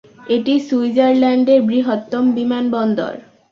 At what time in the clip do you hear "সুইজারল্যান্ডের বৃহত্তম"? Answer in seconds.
0.59-2.23